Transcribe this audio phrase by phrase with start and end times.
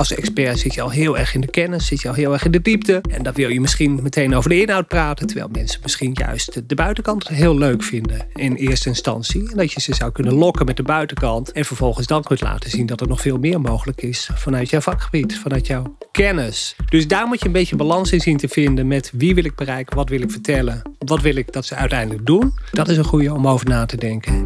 [0.00, 2.44] als expert zit je al heel erg in de kennis, zit je al heel erg
[2.44, 3.00] in de diepte.
[3.10, 6.74] En dan wil je misschien meteen over de inhoud praten, terwijl mensen misschien juist de
[6.74, 9.50] buitenkant heel leuk vinden in eerste instantie.
[9.50, 12.70] En dat je ze zou kunnen lokken met de buitenkant en vervolgens dan kunt laten
[12.70, 16.76] zien dat er nog veel meer mogelijk is vanuit jouw vakgebied, vanuit jouw kennis.
[16.88, 19.54] Dus daar moet je een beetje balans in zien te vinden met wie wil ik
[19.54, 22.54] bereiken, wat wil ik vertellen, wat wil ik dat ze uiteindelijk doen.
[22.70, 24.44] Dat is een goede om over na te denken.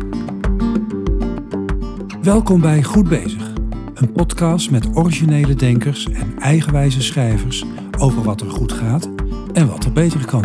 [2.22, 3.52] Welkom bij Goed Bezig,
[3.94, 7.64] een podcast met originele denkers en eigenwijze schrijvers
[7.98, 9.08] over wat er goed gaat
[9.52, 10.44] en wat er beter kan.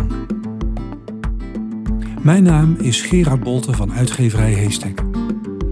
[2.21, 5.01] Mijn naam is Gerard Bolte van uitgeverij Heestek.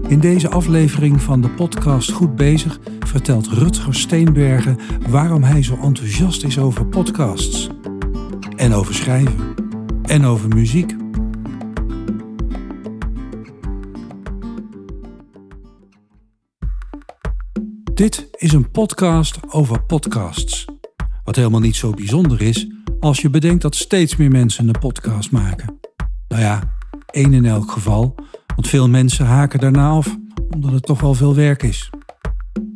[0.08, 6.44] In deze aflevering van de podcast Goed Bezig vertelt Rutger Steenbergen waarom hij zo enthousiast
[6.44, 7.68] is over podcasts.
[8.56, 9.54] En over schrijven.
[10.02, 11.07] En over muziek.
[17.98, 20.64] Dit is een podcast over podcasts.
[21.24, 22.66] Wat helemaal niet zo bijzonder is
[23.00, 25.78] als je bedenkt dat steeds meer mensen een podcast maken.
[26.28, 28.14] Nou ja, één in elk geval,
[28.46, 30.16] want veel mensen haken daarna af
[30.54, 31.90] omdat het toch wel veel werk is.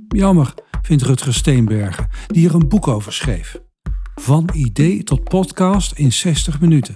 [0.08, 3.60] Jammer, vindt Rutger Steenbergen, die er een boek over schreef.
[4.14, 6.94] Van idee tot podcast in 60 minuten.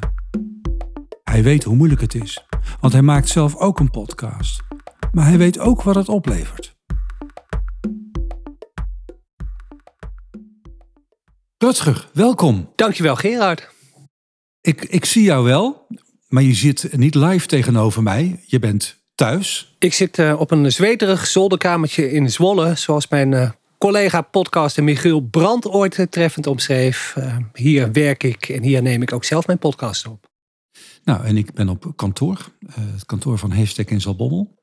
[1.25, 2.47] Hij weet hoe moeilijk het is,
[2.81, 4.63] want hij maakt zelf ook een podcast.
[5.13, 6.76] Maar hij weet ook wat het oplevert.
[11.59, 12.73] Rutger, welkom.
[12.75, 13.69] Dankjewel Gerard.
[14.61, 15.87] Ik, ik zie jou wel,
[16.29, 18.41] maar je zit niet live tegenover mij.
[18.47, 19.77] Je bent thuis.
[19.79, 25.21] Ik zit uh, op een zweterig zolderkamertje in Zwolle, zoals mijn uh, collega podcaster Michiel
[25.21, 27.17] Brandt ooit uh, treffend omschreef.
[27.53, 30.31] hier werk ik en hier neem ik ook zelf mijn podcast op.
[31.05, 34.63] Nou, en ik ben op kantoor, het kantoor van Heestek in Zalbommel.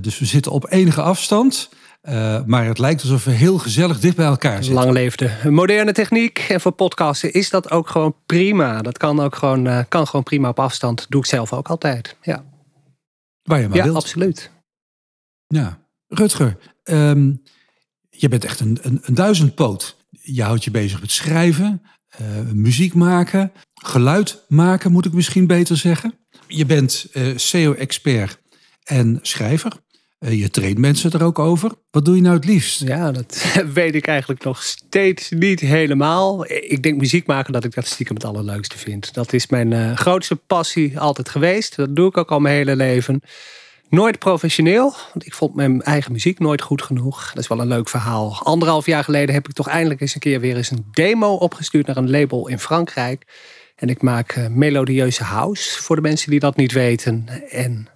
[0.00, 1.70] dus we zitten op enige afstand.
[2.08, 4.74] Uh, maar het lijkt alsof we heel gezellig dicht bij elkaar zitten.
[4.74, 6.38] Lang leefde moderne techniek.
[6.38, 8.82] En voor podcasten is dat ook gewoon prima.
[8.82, 11.06] Dat kan ook gewoon, uh, kan gewoon prima op afstand.
[11.08, 12.16] Doe ik zelf ook altijd.
[12.22, 12.44] Ja,
[13.42, 13.96] Waar je maar ja wilt.
[13.96, 14.50] absoluut.
[15.46, 17.42] Ja, Rutger, um,
[18.10, 19.96] je bent echt een, een, een duizendpoot.
[20.10, 21.82] Je houdt je bezig met schrijven,
[22.20, 26.14] uh, muziek maken, geluid maken, moet ik misschien beter zeggen.
[26.46, 28.38] Je bent SEO-expert
[28.82, 29.72] en schrijver.
[30.24, 31.72] Uh, je traint mensen er ook over.
[31.90, 32.80] Wat doe je nou het liefst?
[32.80, 33.44] Ja, dat
[33.74, 36.50] weet ik eigenlijk nog steeds niet helemaal.
[36.50, 39.14] Ik denk muziek maken dat ik dat stiekem het allerleukste vind.
[39.14, 41.76] Dat is mijn uh, grootste passie altijd geweest.
[41.76, 43.20] Dat doe ik ook al mijn hele leven.
[43.88, 47.28] Nooit professioneel, want ik vond mijn eigen muziek nooit goed genoeg.
[47.28, 48.38] Dat is wel een leuk verhaal.
[48.42, 51.86] Anderhalf jaar geleden heb ik toch eindelijk eens een keer weer eens een demo opgestuurd
[51.86, 53.24] naar een label in Frankrijk.
[53.76, 57.26] En ik maak uh, melodieuze house voor de mensen die dat niet weten.
[57.50, 57.88] En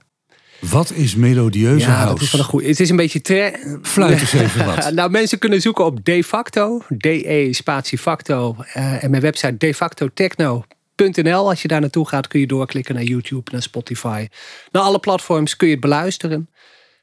[0.61, 2.13] wat is melodieuze ja, house?
[2.15, 2.67] Dat is wel een goed.
[2.67, 3.21] Het is een beetje.
[3.21, 3.53] Tre...
[3.83, 4.93] Fluit eens even wat.
[4.93, 6.83] nou, mensen kunnen zoeken op De Facto.
[6.89, 8.57] DE spatie facto.
[8.77, 11.49] Uh, en mijn website defactotechno.nl.
[11.49, 14.29] Als je daar naartoe gaat, kun je doorklikken naar YouTube, naar Spotify.
[14.71, 16.49] Naar alle platforms kun je het beluisteren.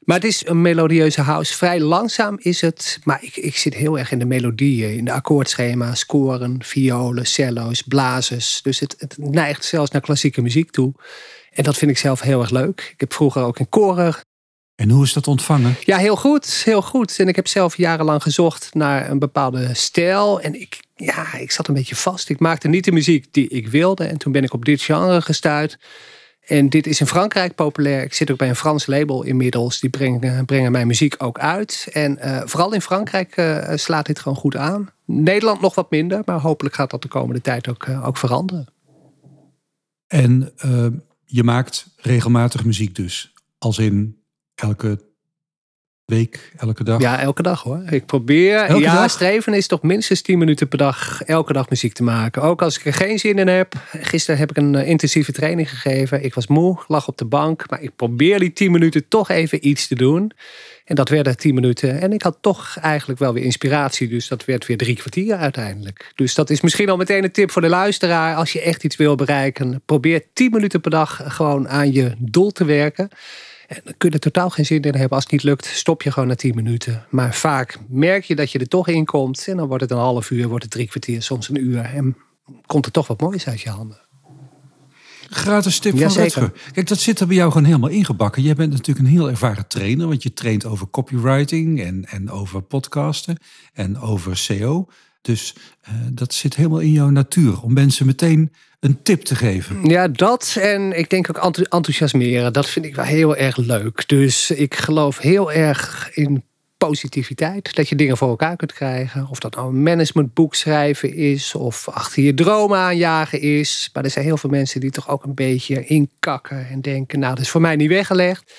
[0.04, 1.56] Maar het is een melodieuze house.
[1.56, 2.98] Vrij langzaam is het.
[3.04, 4.96] Maar ik, ik zit heel erg in de melodieën.
[4.96, 8.62] In de akkoordschema's, scoren, violen, cello's, blazers.
[8.62, 10.94] Dus het, het neigt zelfs naar klassieke muziek toe.
[11.54, 12.90] En dat vind ik zelf heel erg leuk.
[12.92, 14.14] Ik heb vroeger ook in koren.
[14.74, 15.76] En hoe is dat ontvangen?
[15.80, 16.62] Ja, heel goed.
[16.64, 17.18] Heel goed.
[17.18, 20.40] En ik heb zelf jarenlang gezocht naar een bepaalde stijl.
[20.40, 22.28] En ik, ja, ik zat een beetje vast.
[22.28, 24.04] Ik maakte niet de muziek die ik wilde.
[24.04, 25.78] En toen ben ik op dit genre gestuurd.
[26.46, 28.02] En dit is in Frankrijk populair.
[28.02, 29.80] Ik zit ook bij een Frans label inmiddels.
[29.80, 31.88] Die brengen, brengen mijn muziek ook uit.
[31.92, 34.90] En uh, vooral in Frankrijk uh, slaat dit gewoon goed aan.
[35.06, 36.22] Nederland nog wat minder.
[36.24, 38.66] Maar hopelijk gaat dat de komende tijd ook, uh, ook veranderen.
[40.06, 40.52] En
[41.34, 43.32] je maakt regelmatig muziek dus.
[43.58, 44.22] Als in
[44.54, 45.00] elke
[46.04, 47.00] week, elke dag?
[47.00, 47.82] Ja, elke dag hoor.
[47.90, 49.10] Ik probeer, elke ja, dag?
[49.10, 52.42] streven is toch minstens 10 minuten per dag, elke dag muziek te maken.
[52.42, 53.74] Ook als ik er geen zin in heb.
[53.92, 56.24] Gisteren heb ik een uh, intensieve training gegeven.
[56.24, 57.70] Ik was moe, lag op de bank.
[57.70, 60.32] Maar ik probeer die 10 minuten toch even iets te doen.
[60.84, 62.00] En dat werden 10 minuten.
[62.00, 64.08] En ik had toch eigenlijk wel weer inspiratie.
[64.08, 66.12] Dus dat werd weer drie kwartier uiteindelijk.
[66.14, 68.36] Dus dat is misschien al meteen een tip voor de luisteraar.
[68.36, 72.50] Als je echt iets wil bereiken, probeer 10 minuten per dag gewoon aan je doel
[72.50, 73.08] te werken.
[73.68, 75.10] En dan kun je er totaal geen zin in hebben.
[75.10, 77.06] Als het niet lukt, stop je gewoon na 10 minuten.
[77.10, 79.48] Maar vaak merk je dat je er toch in komt.
[79.48, 81.80] En dan wordt het een half uur, wordt het drie kwartier, soms een uur.
[81.80, 82.16] En
[82.66, 84.03] komt er toch wat moois uit je handen.
[85.34, 86.12] Gratis tip van.
[86.12, 86.52] Rutger.
[86.72, 88.42] Kijk, dat zit er bij jou gewoon helemaal ingebakken.
[88.42, 92.62] Jij bent natuurlijk een heel ervaren trainer, want je traint over copywriting en, en over
[92.62, 93.36] podcasten
[93.72, 94.88] en over SEO.
[95.22, 95.54] Dus
[95.88, 99.84] uh, dat zit helemaal in jouw natuur om mensen meteen een tip te geven.
[99.84, 102.52] Ja, dat en ik denk ook enthousiasmeren.
[102.52, 104.08] Dat vind ik wel heel erg leuk.
[104.08, 106.44] Dus ik geloof heel erg in
[106.86, 107.74] positiviteit.
[107.74, 109.26] Dat je dingen voor elkaar kunt krijgen.
[109.30, 111.54] Of dat nou een managementboek schrijven is.
[111.54, 113.90] Of achter je dromen aanjagen is.
[113.92, 116.68] Maar er zijn heel veel mensen die toch ook een beetje inkakken.
[116.68, 118.52] En denken, nou dat is voor mij niet weggelegd.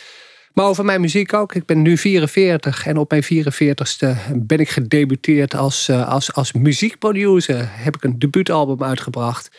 [0.53, 1.55] Maar over mijn muziek ook.
[1.55, 6.53] Ik ben nu 44 en op mijn 44ste ben ik gedebuteerd als, uh, als, als
[6.53, 7.67] muziekproducer.
[7.71, 9.49] Heb ik een debuutalbum uitgebracht.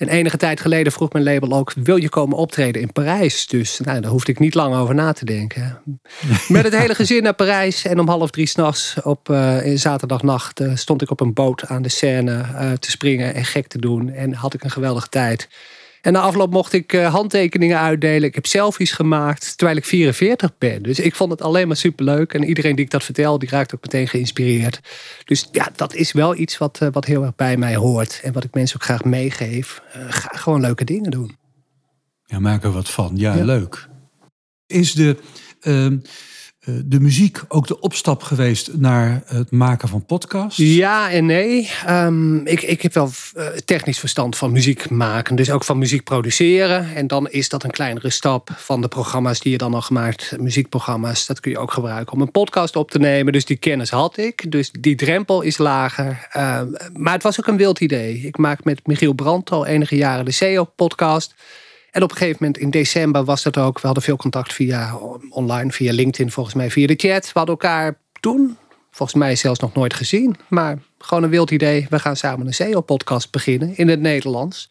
[0.00, 3.46] En enige tijd geleden vroeg mijn label ook: wil je komen optreden in Parijs?
[3.46, 5.80] Dus nou, daar hoefde ik niet lang over na te denken.
[6.48, 7.84] Met het hele gezin naar Parijs.
[7.84, 11.82] En om half drie s'nachts op uh, zaterdagnacht uh, stond ik op een boot aan
[11.82, 12.44] de Seine
[12.78, 14.08] te springen en gek te doen.
[14.08, 15.48] En had ik een geweldige tijd.
[16.00, 18.28] En na afloop mocht ik uh, handtekeningen uitdelen.
[18.28, 20.82] Ik heb selfies gemaakt terwijl ik 44 ben.
[20.82, 22.34] Dus ik vond het alleen maar superleuk.
[22.34, 24.80] En iedereen die ik dat vertel, die raakt ook meteen geïnspireerd.
[25.24, 28.20] Dus ja, dat is wel iets wat, uh, wat heel erg bij mij hoort.
[28.22, 29.82] En wat ik mensen ook graag meegeef.
[29.96, 31.36] Uh, ga gewoon leuke dingen doen.
[32.24, 33.10] Ja, maak er wat van.
[33.14, 33.44] Ja, ja.
[33.44, 33.88] leuk.
[34.66, 35.16] Is de
[35.60, 36.08] ehm, eh,
[36.84, 40.56] de muziek ook de opstap geweest naar het maken van podcasts?
[40.56, 41.70] Ja en nee.
[41.88, 45.36] Um, ik, ik heb wel eh, technisch verstand van muziek maken.
[45.36, 46.94] Dus ook van muziek produceren.
[46.94, 50.36] En dan is dat een kleinere stap van de programma's die je dan al gemaakt.
[50.38, 53.32] Muziekprogramma's, dat kun je ook gebruiken om een podcast op te nemen.
[53.32, 54.52] Dus die kennis had ik.
[54.52, 56.28] Dus die drempel is lager.
[56.36, 56.60] Uh,
[56.92, 58.18] maar het was ook een wild idee.
[58.18, 61.34] Ik maak met Michiel Brandt al enige jaren de SEO-podcast.
[61.90, 63.80] En op een gegeven moment in december was dat ook.
[63.80, 64.98] We hadden veel contact via
[65.30, 67.24] online, via LinkedIn, volgens mij via de chat.
[67.24, 68.56] We hadden elkaar toen,
[68.90, 70.36] volgens mij zelfs nog nooit gezien.
[70.48, 71.86] Maar gewoon een wild idee.
[71.90, 74.70] We gaan samen een SEO-podcast beginnen in het Nederlands.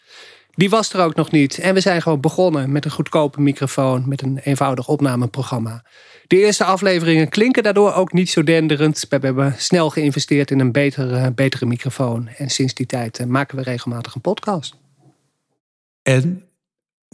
[0.52, 1.60] Die was er ook nog niet.
[1.60, 5.84] En we zijn gewoon begonnen met een goedkope microfoon, met een eenvoudig opnameprogramma.
[6.28, 9.06] De eerste afleveringen klinken daardoor ook niet zo denderend.
[9.10, 12.28] We hebben snel geïnvesteerd in een betere, betere microfoon.
[12.28, 14.76] En sinds die tijd maken we regelmatig een podcast.
[16.02, 16.49] En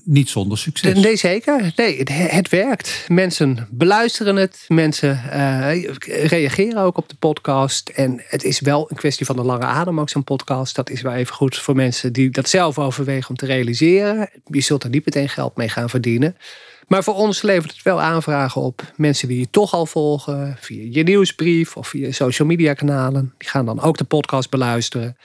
[0.05, 0.99] niet zonder succes.
[0.99, 1.73] Nee, zeker.
[1.75, 3.05] Nee, het, het werkt.
[3.07, 4.65] Mensen beluisteren het.
[4.67, 5.83] Mensen uh,
[6.27, 7.89] reageren ook op de podcast.
[7.89, 10.75] En het is wel een kwestie van de lange adem, ook zo'n podcast.
[10.75, 14.29] Dat is wel even goed voor mensen die dat zelf overwegen om te realiseren.
[14.45, 16.37] Je zult er niet meteen geld mee gaan verdienen.
[16.87, 18.93] Maar voor ons levert het wel aanvragen op.
[18.95, 23.33] Mensen die je toch al volgen, via je nieuwsbrief of via social media kanalen.
[23.37, 25.17] Die gaan dan ook de podcast beluisteren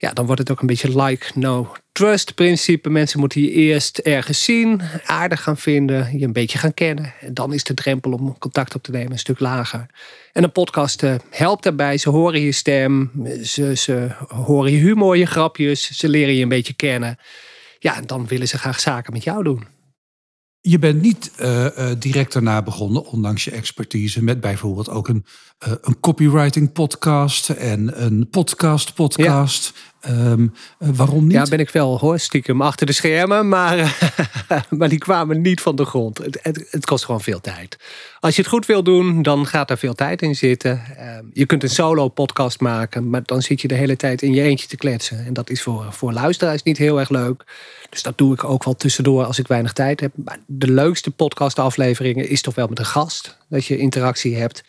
[0.00, 2.90] ja, dan wordt het ook een beetje like no trust principe.
[2.90, 7.12] Mensen moeten je eerst ergens zien, aardig gaan vinden, je een beetje gaan kennen.
[7.20, 9.86] En dan is de drempel om contact op te nemen een stuk lager.
[10.32, 11.98] En een podcast uh, helpt daarbij.
[11.98, 13.10] Ze horen je stem,
[13.42, 17.18] ze, ze horen je humor, je grapjes, ze leren je een beetje kennen.
[17.78, 19.77] Ja, en dan willen ze graag zaken met jou doen.
[20.68, 25.24] Je bent niet uh, uh, direct daarna begonnen, ondanks je expertise, met bijvoorbeeld ook een,
[25.68, 29.72] uh, een copywriting podcast en een podcast podcast.
[30.06, 31.32] Um, waarom niet?
[31.32, 33.96] Ja, ben ik wel hoor, stiekem achter de schermen, maar,
[34.78, 36.18] maar die kwamen niet van de grond.
[36.18, 37.78] Het, het, kost gewoon veel tijd.
[38.20, 40.82] Als je het goed wil doen, dan gaat er veel tijd in zitten.
[40.98, 44.34] Uh, je kunt een solo podcast maken, maar dan zit je de hele tijd in
[44.34, 45.24] je eentje te kletsen.
[45.26, 47.44] En dat is voor, voor luisteraars niet heel erg leuk.
[47.90, 50.12] Dus dat doe ik ook wel tussendoor als ik weinig tijd heb.
[50.14, 53.38] Maar de leukste podcastafleveringen is toch wel met een gast.
[53.48, 54.64] Dat je interactie hebt.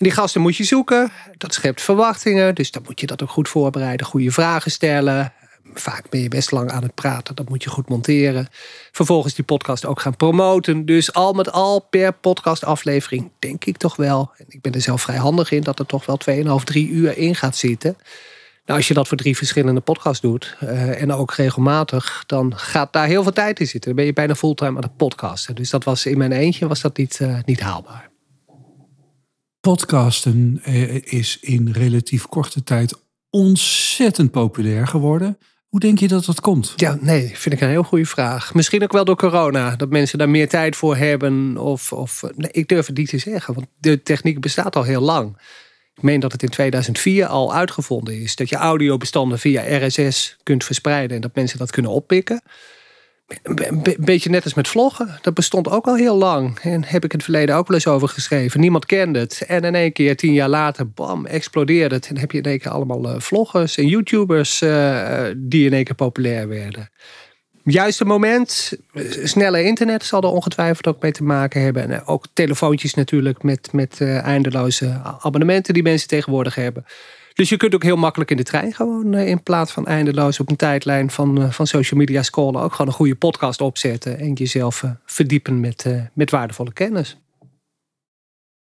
[0.00, 1.12] Die gasten moet je zoeken.
[1.36, 2.54] Dat schept verwachtingen.
[2.54, 4.06] Dus dan moet je dat ook goed voorbereiden.
[4.06, 5.32] Goede vragen stellen.
[5.74, 7.34] Vaak ben je best lang aan het praten.
[7.34, 8.48] Dat moet je goed monteren.
[8.92, 10.84] Vervolgens die podcast ook gaan promoten.
[10.84, 14.30] Dus al met al per podcastaflevering denk ik toch wel.
[14.36, 15.62] En ik ben er zelf vrij handig in.
[15.62, 16.18] Dat er toch wel
[16.60, 17.96] 2,5, 3 uur in gaat zitten.
[18.64, 20.56] Nou, als je dat voor drie verschillende podcasts doet.
[20.62, 22.24] Uh, en ook regelmatig.
[22.26, 23.90] Dan gaat daar heel veel tijd in zitten.
[23.90, 25.54] Dan ben je bijna fulltime aan het podcasten.
[25.54, 28.09] Dus dat was in mijn eentje was dat niet, uh, niet haalbaar.
[29.60, 30.64] Podcasten
[31.04, 32.94] is in relatief korte tijd
[33.30, 35.38] ontzettend populair geworden.
[35.68, 36.72] Hoe denk je dat dat komt?
[36.76, 38.54] Ja, nee, vind ik een heel goede vraag.
[38.54, 41.56] Misschien ook wel door corona, dat mensen daar meer tijd voor hebben.
[41.56, 45.00] Of, of nee, ik durf het niet te zeggen, want de techniek bestaat al heel
[45.00, 45.36] lang.
[45.94, 48.36] Ik meen dat het in 2004 al uitgevonden is.
[48.36, 52.42] Dat je audiobestanden via RSS kunt verspreiden en dat mensen dat kunnen oppikken.
[53.42, 55.18] Een beetje net als met vloggen.
[55.22, 56.58] Dat bestond ook al heel lang.
[56.58, 58.60] En heb ik in het verleden ook wel eens over geschreven.
[58.60, 59.44] Niemand kende het.
[59.46, 62.06] En in één keer, tien jaar later, bam, explodeerde het.
[62.08, 65.84] En heb je in één keer allemaal uh, vloggers en YouTubers uh, die in één
[65.84, 66.90] keer populair werden.
[67.64, 68.72] Juiste moment,
[69.22, 71.90] snelle internet zal er ongetwijfeld ook mee te maken hebben.
[71.90, 76.84] En ook telefoontjes natuurlijk met, met eindeloze abonnementen die mensen tegenwoordig hebben.
[77.40, 80.40] Dus je kunt ook heel makkelijk in de trein gewoon eh, in plaats van eindeloos
[80.40, 84.18] op een tijdlijn van, eh, van social media scrollen ook gewoon een goede podcast opzetten
[84.18, 87.16] en jezelf eh, verdiepen met, met waardevolle kennis.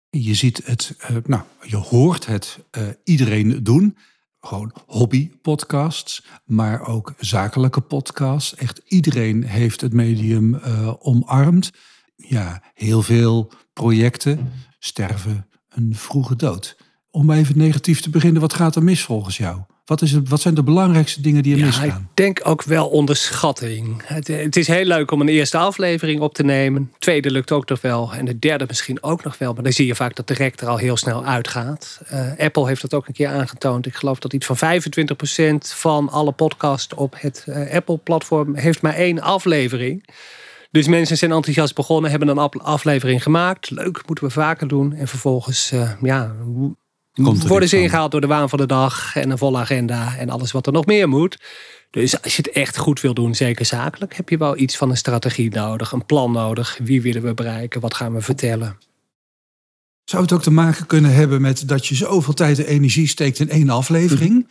[0.09, 0.95] Je ziet het,
[1.25, 2.59] nou, je hoort het
[3.03, 3.98] iedereen doen.
[4.39, 8.55] Gewoon hobby-podcasts, maar ook zakelijke podcasts.
[8.55, 10.55] Echt iedereen heeft het medium
[11.00, 11.71] omarmd.
[12.15, 16.77] Ja, heel veel projecten sterven een vroege dood.
[17.12, 19.60] Om even negatief te beginnen, wat gaat er mis volgens jou?
[19.86, 21.88] Wat, is het, wat zijn de belangrijkste dingen die er Ja, misgaan?
[21.88, 24.01] ik denk ook wel onderschatting.
[24.06, 26.92] Het, het is heel leuk om een eerste aflevering op te nemen.
[27.00, 28.13] Tweede lukt ook nog wel.
[28.13, 29.54] En de derde misschien ook nog wel.
[29.54, 32.01] Maar dan zie je vaak dat de rek er al heel snel uitgaat.
[32.08, 33.86] Eh, Apple heeft dat ook een keer aangetoond.
[33.86, 38.96] Ik geloof dat iets van 25% van alle podcasts op het eh, Apple-platform heeft maar
[38.96, 40.10] één aflevering.
[40.72, 43.70] Dus mensen zijn enthousiast begonnen, hebben een aflevering gemaakt.
[43.70, 44.94] Leuk, moeten we vaker doen.
[44.94, 46.36] En vervolgens, eh, ja,
[47.24, 50.30] Komt worden ze ingehaald door de waan van de dag en een volle agenda en
[50.30, 51.38] alles wat er nog meer moet.
[51.92, 54.90] Dus als je het echt goed wil doen, zeker zakelijk, heb je wel iets van
[54.90, 56.80] een strategie nodig, een plan nodig.
[56.84, 57.82] Wie willen we bereiken?
[57.82, 58.78] Wat gaan we vertellen?
[60.04, 63.40] Zou het ook te maken kunnen hebben met dat je zoveel tijd en energie steekt
[63.40, 64.48] in één aflevering?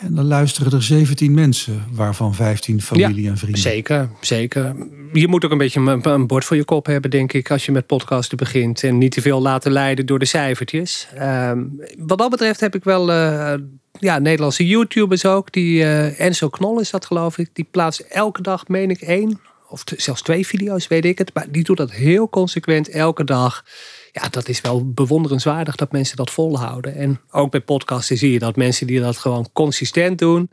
[0.00, 3.60] En dan luisteren er 17 mensen, waarvan 15 familie en vrienden.
[3.60, 4.74] Zeker, zeker.
[5.12, 7.66] Je moet ook een beetje een, een bord voor je kop hebben, denk ik, als
[7.66, 8.82] je met podcasten begint.
[8.82, 11.08] En niet te veel laten leiden door de cijfertjes.
[11.14, 11.62] Ehm,
[11.98, 13.54] wat dat betreft heb ik wel eh,
[13.98, 15.52] ja, Nederlandse YouTubers ook.
[15.52, 17.50] Die, eh, Enzo Knol is dat, geloof ik.
[17.52, 21.34] Die plaatst elke dag, meen ik, één of zelfs twee video's, weet ik het.
[21.34, 23.64] Maar die doet dat heel consequent elke dag.
[24.12, 26.94] Ja, dat is wel bewonderenswaardig dat mensen dat volhouden.
[26.94, 30.50] En ook bij podcasten zie je dat mensen die dat gewoon consistent doen.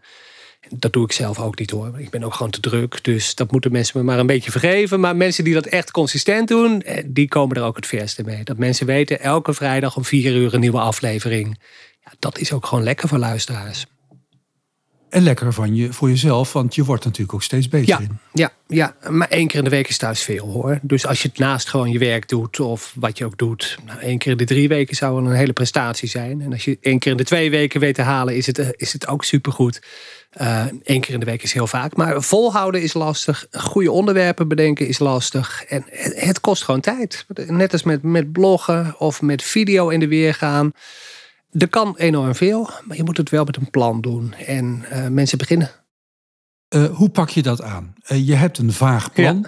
[0.69, 1.99] Dat doe ik zelf ook niet hoor.
[1.99, 3.03] Ik ben ook gewoon te druk.
[3.03, 4.99] Dus dat moeten mensen me maar een beetje vergeven.
[4.99, 8.43] Maar mensen die dat echt consistent doen, eh, die komen er ook het verste mee.
[8.43, 11.59] Dat mensen weten, elke vrijdag om vier uur een nieuwe aflevering.
[12.03, 13.85] Ja, dat is ook gewoon lekker voor luisteraars.
[15.09, 18.17] En lekker van je, voor jezelf, want je wordt natuurlijk ook steeds beter Ja, in.
[18.33, 20.79] ja, ja, maar één keer in de week is thuis veel hoor.
[20.81, 23.77] Dus als je het naast gewoon je werk doet of wat je ook doet.
[23.85, 26.41] Nou, één keer in de drie weken zou een hele prestatie zijn.
[26.41, 28.67] En als je één keer in de twee weken weet te halen, is het, eh,
[28.75, 29.81] is het ook supergoed.
[30.29, 31.95] Eh Eén keer in de week is heel vaak.
[31.95, 33.47] Maar volhouden is lastig.
[33.51, 35.63] Goede onderwerpen bedenken is lastig.
[35.63, 37.25] En het, het kost gewoon tijd.
[37.47, 40.71] Net als met, met bloggen of met video in de weer gaan.
[41.51, 44.33] Er kan enorm veel, maar je moet het wel met een plan doen.
[44.33, 45.69] En eh, mensen beginnen
[46.67, 47.93] Eh, hoe pak je dat aan?
[48.03, 49.47] Eh, je hebt een vaag plan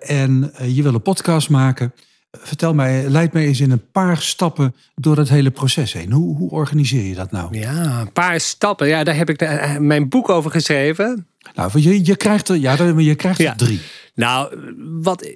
[0.00, 1.92] en je wil een podcast maken.
[2.30, 6.12] Vertel mij, leid mij eens in een paar stappen door het hele proces heen.
[6.12, 7.58] Hoe, hoe organiseer je dat nou?
[7.58, 8.88] Ja, een paar stappen.
[8.88, 11.26] Ja, daar heb ik de- mijn boek over geschreven.
[11.54, 13.54] Nou, je, je krijgt er, ja, je krijgt er Ja.
[13.54, 13.80] drie.
[14.14, 14.56] Nou,
[15.02, 15.30] wat,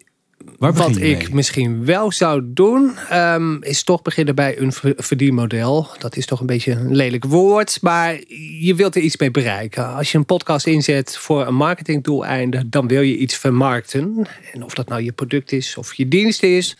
[0.58, 5.88] wat ik misschien wel zou doen, ehm, is toch beginnen bij een ver- verdienmodel.
[5.98, 8.20] Dat is toch een beetje een lelijk woord, maar
[8.60, 9.94] je wilt er iets mee bereiken.
[9.94, 14.26] Als je een podcast inzet voor een marketingdoeleinde, dan wil je iets vermarkten.
[14.52, 16.76] En of dat nou je product is of je dienst is.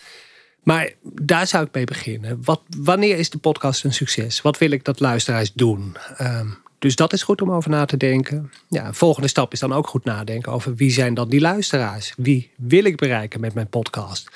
[0.63, 2.41] Maar daar zou ik mee beginnen.
[2.45, 4.43] Wat, wanneer is de podcast een succes?
[4.43, 5.97] Wat wil ik dat luisteraars doen?
[6.17, 6.49] Ehm,
[6.81, 8.51] dus dat is goed om over na te denken.
[8.69, 12.13] Ja, volgende stap is dan ook goed nadenken over wie zijn dan die luisteraars?
[12.17, 14.31] Wie wil ik bereiken met mijn podcast?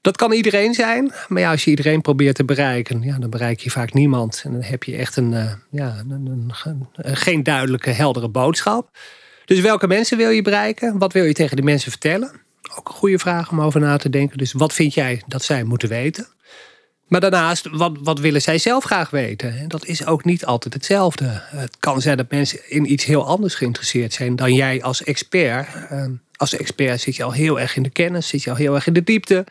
[0.00, 3.60] Dat kan iedereen zijn, maar ja, als je iedereen probeert te bereiken, ja, dan bereik
[3.60, 4.42] je vaak niemand.
[4.44, 8.28] En dan heb je echt een, eh, ja, een, een- een- een- geen duidelijke, heldere
[8.28, 8.98] boodschap.
[9.44, 10.98] Dus welke mensen wil je bereiken?
[10.98, 12.30] Wat wil je tegen die mensen vertellen?
[12.78, 14.38] Ook een goede vraag om over na te denken.
[14.38, 16.26] Dus wat vind jij dat zij moeten weten?
[17.06, 19.58] Maar daarnaast, wat, wat willen zij zelf graag weten?
[19.58, 21.42] En dat is ook niet altijd hetzelfde.
[21.44, 25.68] Het kan zijn dat mensen in iets heel anders geïnteresseerd zijn dan jij als expert.
[25.88, 28.74] Ehm, Als expert zit je al heel erg in de kennis, zit je al heel
[28.74, 29.44] erg in de diepte.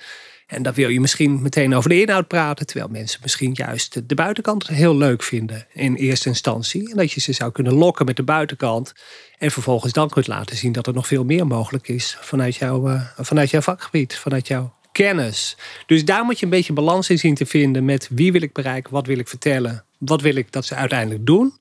[0.47, 4.15] En dan wil je misschien meteen over de inhoud praten, terwijl mensen misschien juist de
[4.15, 6.89] buitenkant heel leuk vinden in eerste instantie.
[6.91, 8.93] En dat je ze zou kunnen lokken met de buitenkant.
[9.38, 12.88] En vervolgens dan kunt laten zien dat er nog veel meer mogelijk is vanuit, jouw
[12.89, 15.57] eh, vanuit jouw vakgebied, vanuit jouw kennis.
[15.85, 18.53] Dus daar moet je een beetje balans in zien te vinden met wie wil ik
[18.53, 21.53] bereiken, wat wil ik vertellen, wat wil ik dat ze uiteindelijk doen.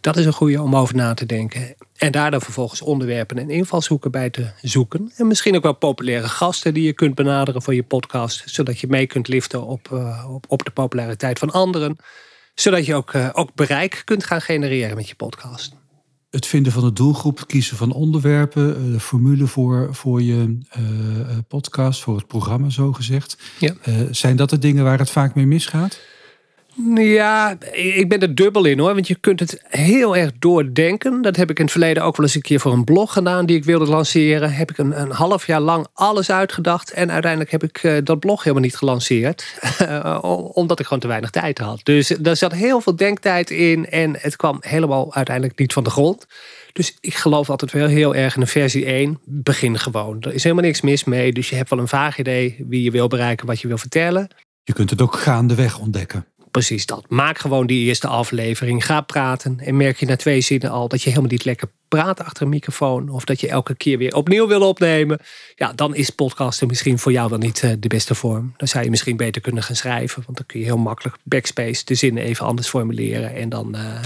[0.00, 1.74] Dat is een goede om over na te denken.
[1.96, 5.12] En daar dan vervolgens onderwerpen en invalshoeken bij te zoeken.
[5.16, 8.42] En misschien ook wel populaire gasten die je kunt benaderen voor je podcast.
[8.46, 11.96] Zodat je mee kunt liften op, eh, op, de populariteit van anderen.
[12.54, 15.83] Zodat je ook, eh, ook bereik kunt gaan genereren met je podcast.
[16.34, 20.58] Het vinden van de doelgroep, het kiezen van onderwerpen, eh, de formule voor, voor je
[20.68, 20.82] eh,
[21.20, 23.38] eh, podcast, voor het programma zo gezegd.
[23.58, 23.74] Ja.
[24.10, 26.00] Zijn dat de dingen waar het vaak mee misgaat?
[26.94, 28.94] Ja, ik ben er dubbel in hoor.
[28.94, 31.22] Want je kunt het heel erg doordenken.
[31.22, 33.46] Dat heb ik in het verleden ook wel eens een keer voor een blog gedaan
[33.46, 34.52] die ik wilde lanceren.
[34.52, 36.90] Heb ik een, een half jaar lang alles uitgedacht.
[36.90, 39.44] En uiteindelijk heb ik eh, dat blog helemaal niet gelanceerd.
[39.84, 40.18] Eh,
[40.52, 41.80] omdat ik gewoon te weinig tijd had.
[41.82, 43.90] Dus daar zat heel veel denktijd in.
[43.90, 46.26] En het kwam helemaal uiteindelijk niet van de grond.
[46.72, 49.20] Dus ik geloof altijd wel heel erg in een versie 1.
[49.24, 50.16] Begin gewoon.
[50.20, 51.32] Er is helemaal niks mis mee.
[51.32, 54.28] Dus je hebt wel een vaag idee wie je wil bereiken, wat je wil vertellen.
[54.62, 56.26] Je kunt het ook gaandeweg ontdekken.
[56.54, 57.04] Precies dat.
[57.08, 58.84] Maak gewoon die eerste aflevering.
[58.86, 59.60] Ga praten.
[59.60, 62.48] En merk je na twee zinnen al dat je helemaal niet lekker praat achter een
[62.48, 63.08] microfoon.
[63.08, 65.18] Of dat je elke keer weer opnieuw wil opnemen.
[65.54, 68.54] Ja, dan is podcasten misschien voor jou wel niet eh, de beste vorm.
[68.56, 70.22] Dan zou je misschien beter kunnen gaan schrijven.
[70.24, 73.34] Want dan kun je heel makkelijk backspace de zinnen even anders formuleren.
[73.34, 74.00] En dan, uh,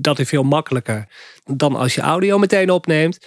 [0.00, 1.08] dat is veel makkelijker
[1.44, 3.18] dan als je audio meteen opneemt.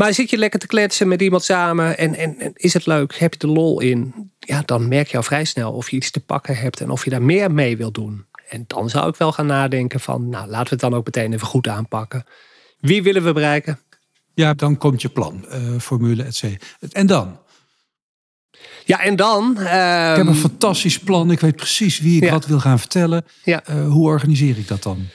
[0.00, 3.18] Maar zit je lekker te kletsen met iemand samen en, en, en, is het leuk,
[3.18, 6.10] heb je de lol in, ja, dan merk je al vrij snel of je iets
[6.10, 8.26] te pakken hebt en of je daar meer mee wil doen.
[8.48, 11.32] En dan zou ik wel gaan nadenken van, nou laten we het dan ook meteen
[11.32, 12.24] even goed aanpakken.
[12.78, 13.78] Wie willen we bereiken?
[14.34, 16.66] Ja, dan komt je plan, uh, formule, et cetera.
[16.92, 17.38] En dan?
[18.84, 19.56] Ja, en dan?
[19.58, 21.30] Uh, ik heb een fantastisch plan.
[21.30, 22.30] Ik weet precies wie ik ja.
[22.30, 23.24] wat wil gaan vertellen.
[23.44, 23.62] Ja.
[23.70, 25.08] Uh, hoe organiseer ik dat dan?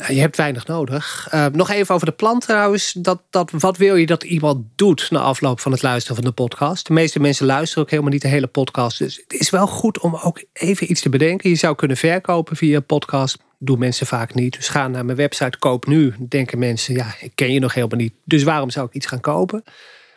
[0.00, 1.28] Nou, je hebt weinig nodig.
[1.34, 2.92] Uh, nog even over de plan trouwens.
[2.92, 6.32] Dat, dat, wat wil je dat iemand doet na afloop van het luisteren van de
[6.32, 6.86] podcast?
[6.86, 8.98] De meeste mensen luisteren ook helemaal niet de hele podcast.
[8.98, 11.50] Dus het is wel goed om ook even iets te bedenken.
[11.50, 13.38] Je zou kunnen verkopen via een podcast.
[13.58, 14.56] Doen mensen vaak niet.
[14.56, 16.14] Dus ga naar mijn website, koop nu.
[16.18, 18.14] Denken mensen, ja, ik ken je nog helemaal niet.
[18.24, 19.64] Dus waarom zou ik iets gaan kopen?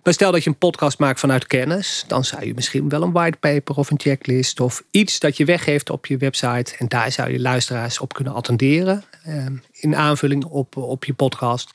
[0.03, 3.11] Maar stel dat je een podcast maakt vanuit kennis, dan zou je misschien wel een
[3.11, 6.75] whitepaper of een checklist of iets dat je weggeeft op je website.
[6.77, 11.71] En daar zou je luisteraars op kunnen attenderen eh, in aanvulling op, op je podcast.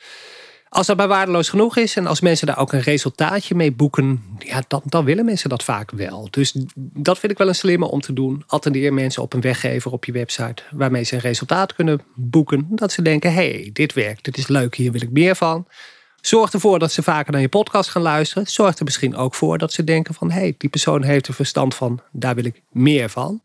[0.69, 4.23] Als dat maar waardeloos genoeg is en als mensen daar ook een resultaatje mee boeken,
[4.39, 6.29] ja, dan, dan willen mensen dat vaak wel.
[6.31, 8.43] Dus dat vind ik wel een slimme om te doen.
[8.47, 12.67] Attendeer mensen op een weggever op je website waarmee ze een resultaat kunnen boeken.
[12.71, 15.67] Dat ze denken, hey, dit werkt, dit is leuk, hier wil ik meer van.
[16.21, 18.47] Zorg ervoor dat ze vaker naar je podcast gaan luisteren.
[18.47, 20.31] Zorg er misschien ook voor dat ze denken van...
[20.31, 23.41] hé, hey, die persoon heeft er verstand van, daar wil ik meer van.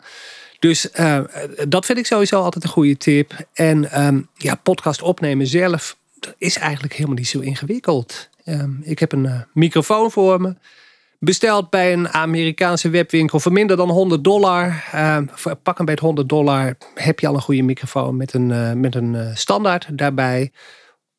[0.60, 1.20] Dus uh,
[1.68, 3.34] dat vind ik sowieso altijd een goede tip.
[3.53, 8.30] En um, ja, podcast opnemen zelf dat is eigenlijk helemaal niet zo ingewikkeld.
[8.46, 10.56] Um, ik heb een uh, microfoon voor me.
[11.20, 14.84] Besteld bij een Amerikaanse webwinkel voor minder dan 100 dollar.
[14.96, 15.18] Uh,
[15.63, 18.96] pak een beetje 100 dollar heb je al een goede microfoon met een, uh, met
[18.96, 20.51] een standaard daarbij.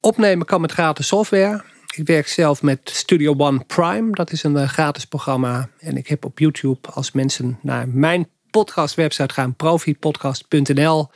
[0.05, 1.65] Opnemen kan met gratis software.
[1.97, 4.11] Ik werk zelf met Studio One Prime.
[4.11, 5.69] Dat is een gratis programma.
[5.79, 11.11] En ik heb op YouTube, als mensen naar mijn podcastwebsite gaan, profipodcast.nl.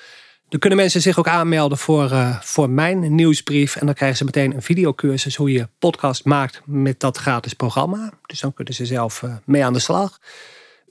[0.48, 3.76] Dan kunnen mensen zich ook aanmelden voor, uh, voor mijn nieuwsbrief.
[3.76, 8.12] En dan krijgen ze meteen een videocursus hoe je podcast maakt met dat gratis programma.
[8.26, 10.18] Dus dan kunnen ze zelf uh, mee aan de slag.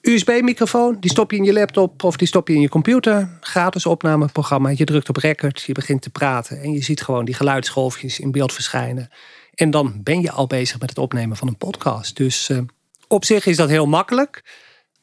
[0.01, 3.37] USB-microfoon, die stop je in je laptop of die stop je in je computer.
[3.41, 4.69] Gratis opnameprogramma.
[4.69, 8.31] Je drukt op record, je begint te praten en je ziet gewoon die geluidsgolfjes in
[8.31, 9.09] beeld verschijnen.
[9.53, 12.15] En dan ben je al bezig met het opnemen van een podcast.
[12.15, 12.59] Dus uh,
[13.07, 14.43] op zich is dat heel makkelijk.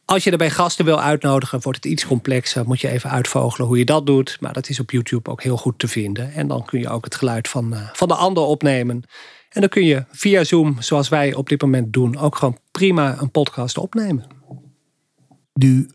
[0.04, 2.66] Als je daarbij gasten wil uitnodigen, wordt het iets complexer.
[2.66, 4.36] Moet je even uitvogelen hoe je dat doet.
[4.40, 6.32] Maar dat is op YouTube ook heel goed te vinden.
[6.32, 9.02] En dan kun je ook het geluid van, uh, van de ander opnemen.
[9.48, 13.16] En dan kun je via Zoom, zoals wij op dit moment doen, ook gewoon prima
[13.20, 14.26] een podcast opnemen.
[15.54, 15.90] Nu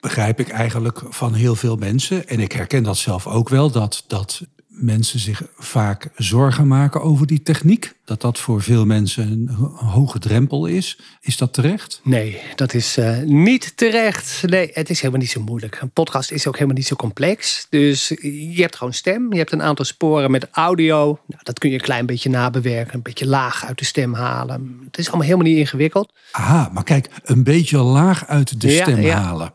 [0.00, 4.04] begrijp ik eigenlijk van heel veel mensen, en ik herken dat zelf ook wel, dat,
[4.06, 4.42] dat
[4.76, 7.94] mensen zich vaak zorgen maken over die techniek.
[8.04, 10.98] Dat dat voor veel mensen een hoge drempel is.
[11.20, 12.00] Is dat terecht?
[12.04, 14.42] Nee, dat is uh, niet terecht.
[14.46, 15.78] Nee, het is helemaal niet zo moeilijk.
[15.80, 17.66] Een podcast is ook helemaal niet zo complex.
[17.70, 19.32] Dus je hebt gewoon stem.
[19.32, 21.04] Je hebt een aantal sporen met audio.
[21.26, 22.94] Nou, dat kun je een klein beetje nabewerken.
[22.94, 24.80] Een beetje laag uit de stem halen.
[24.84, 26.12] Het is allemaal helemaal niet ingewikkeld.
[26.30, 29.20] Aha, maar kijk, een beetje laag uit de stem ja.
[29.20, 29.54] halen.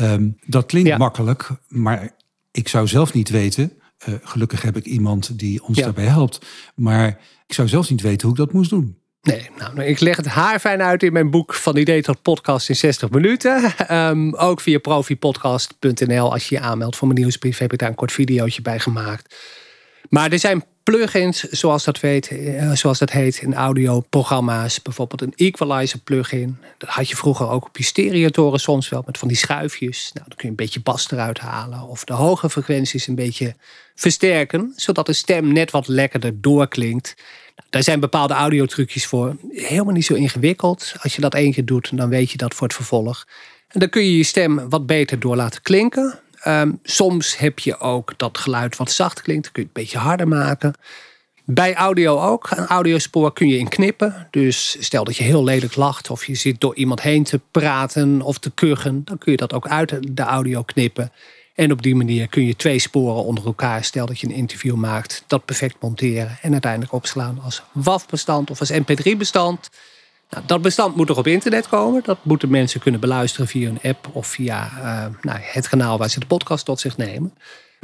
[0.00, 0.96] Um, dat klinkt ja.
[0.96, 2.10] makkelijk, maar
[2.50, 3.72] ik zou zelf niet weten
[4.08, 5.84] uh, gelukkig heb ik iemand die ons ja.
[5.84, 6.46] daarbij helpt.
[6.74, 7.08] Maar
[7.46, 9.00] ik zou zelfs niet weten hoe ik dat moest doen.
[9.22, 12.68] Nee, nou, ik leg het haar fijn uit in mijn boek van idee tot podcast
[12.68, 13.74] in 60 minuten.
[13.90, 16.32] Um, ook via profipodcast.nl.
[16.32, 19.34] Als je je aanmeldt voor mijn nieuwsbrief, heb ik daar een kort videootje bij gemaakt.
[20.08, 22.30] Maar er zijn plugins, zoals dat, weet,
[22.72, 24.82] zoals dat heet in audioprogramma's.
[24.82, 26.56] Bijvoorbeeld een equalizer plugin.
[26.78, 30.10] Dat had je vroeger ook op je stereotoren soms wel met van die schuifjes.
[30.14, 31.80] Nou, dan kun je een beetje bas eruit halen.
[31.82, 33.54] Of de hoge frequenties een beetje
[33.94, 34.72] versterken.
[34.76, 37.14] Zodat de stem net wat lekkerder doorklinkt.
[37.56, 39.36] Nou, daar zijn bepaalde audiotrucjes voor.
[39.50, 40.94] Helemaal niet zo ingewikkeld.
[41.00, 43.26] Als je dat één keer doet, dan weet je dat voor het vervolg.
[43.68, 46.20] En dan kun je je stem wat beter door laten klinken.
[46.46, 49.52] Um, soms heb je ook dat geluid wat zacht klinkt.
[49.52, 50.74] Kun je het een beetje harder maken.
[51.44, 52.50] Bij audio ook.
[52.50, 54.28] Een audiospoor kun je in knippen.
[54.30, 58.20] Dus stel dat je heel lelijk lacht of je zit door iemand heen te praten
[58.22, 59.02] of te kuchen.
[59.04, 61.12] Dan kun je dat ook uit de audio knippen.
[61.54, 64.74] En op die manier kun je twee sporen onder elkaar, stel dat je een interview
[64.74, 69.70] maakt, dat perfect monteren en uiteindelijk opslaan als WAV-bestand of als MP3-bestand.
[70.32, 72.02] Nou, dat bestand moet nog op internet komen.
[72.04, 76.10] Dat moeten mensen kunnen beluisteren via een app of via uh, nou, het kanaal waar
[76.10, 77.34] ze de podcast tot zich nemen.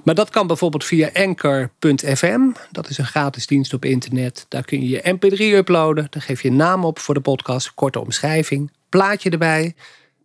[0.05, 2.41] Maar dat kan bijvoorbeeld via anchor.fm.
[2.71, 4.47] Dat is een gratis dienst op internet.
[4.49, 6.07] Daar kun je je mp3 uploaden.
[6.11, 9.75] Daar geef je naam op voor de podcast, korte omschrijving, plaatje erbij.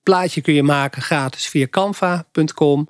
[0.03, 2.89] Plaatje kun je maken gratis via canva.com.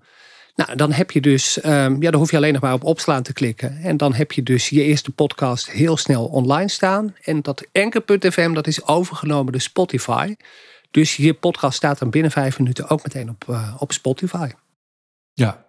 [0.55, 3.23] Nou, dan heb je dus, ehm, ja, dan hoef je alleen nog maar op opslaan
[3.23, 3.77] te klikken.
[3.77, 7.15] En dan heb je dus je eerste podcast heel snel online staan.
[7.21, 10.35] En dat Enker.fm, dat is overgenomen door Spotify.
[10.91, 14.49] Dus je podcast staat dan binnen vijf minuten ook meteen op, uh, op Spotify.
[15.33, 15.65] Ja,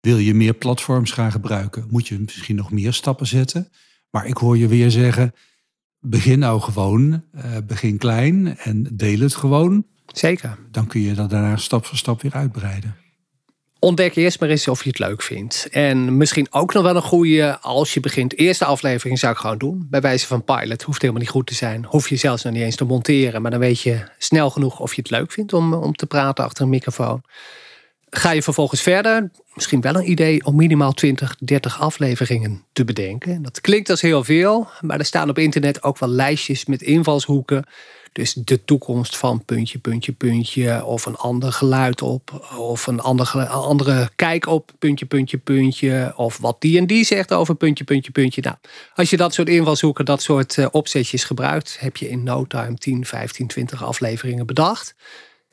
[0.00, 3.68] wil je meer platforms gaan gebruiken, moet je misschien nog meer stappen zetten.
[4.10, 5.34] Maar ik hoor je weer zeggen,
[5.98, 9.86] begin nou gewoon, uh, begin klein en deel het gewoon.
[10.06, 10.58] Zeker.
[10.70, 12.96] Dan kun je dat daarna stap voor stap weer uitbreiden.
[13.84, 15.68] Ontdek eerst maar eens of je het leuk vindt.
[15.70, 18.38] En misschien ook nog wel een goede als je begint.
[18.38, 19.86] Eerste aflevering zou ik gewoon doen.
[19.90, 20.82] Bij wijze van pilot.
[20.82, 21.84] Hoeft helemaal niet goed te zijn.
[21.84, 23.42] Hoef je zelfs nog niet eens te monteren.
[23.42, 26.44] Maar dan weet je snel genoeg of je het leuk vindt om, om te praten
[26.44, 27.22] achter een microfoon.
[28.10, 29.30] Ga je vervolgens verder.
[29.54, 33.42] Misschien wel een idee om minimaal 20, 30 afleveringen te bedenken.
[33.42, 34.68] Dat klinkt als heel veel.
[34.80, 37.64] Maar er staan op internet ook wel lijstjes met invalshoeken
[38.12, 40.84] dus de toekomst van puntje, puntje, puntje.
[40.84, 42.48] Of een ander geluid op.
[42.56, 46.12] Of een andere, andere kijk op puntje, puntje, puntje.
[46.16, 48.40] Of wat die en die zegt over puntje, puntje, puntje.
[48.42, 48.56] Nou,
[48.94, 52.74] als je dat soort invalshoeken, dat soort uh, opzetjes gebruikt, heb je in no time
[52.74, 54.94] 10, 15, 20 afleveringen bedacht.